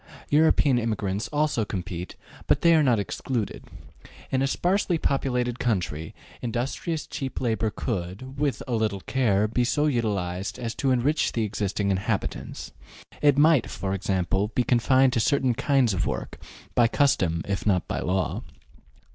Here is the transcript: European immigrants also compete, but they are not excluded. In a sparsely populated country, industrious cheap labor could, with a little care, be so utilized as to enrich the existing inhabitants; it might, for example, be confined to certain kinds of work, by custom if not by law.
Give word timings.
European 0.31 0.79
immigrants 0.79 1.27
also 1.27 1.63
compete, 1.63 2.15
but 2.47 2.61
they 2.61 2.73
are 2.73 2.81
not 2.81 2.97
excluded. 2.97 3.65
In 4.31 4.41
a 4.41 4.47
sparsely 4.47 4.97
populated 4.97 5.59
country, 5.59 6.15
industrious 6.41 7.05
cheap 7.05 7.39
labor 7.39 7.69
could, 7.69 8.39
with 8.39 8.63
a 8.67 8.73
little 8.73 9.01
care, 9.01 9.47
be 9.47 9.63
so 9.63 9.85
utilized 9.85 10.57
as 10.57 10.73
to 10.73 10.89
enrich 10.89 11.33
the 11.33 11.43
existing 11.43 11.91
inhabitants; 11.91 12.71
it 13.21 13.37
might, 13.37 13.69
for 13.69 13.93
example, 13.93 14.47
be 14.55 14.63
confined 14.63 15.13
to 15.13 15.19
certain 15.19 15.53
kinds 15.53 15.93
of 15.93 16.07
work, 16.07 16.39
by 16.73 16.87
custom 16.87 17.43
if 17.47 17.67
not 17.67 17.87
by 17.87 17.99
law. 17.99 18.41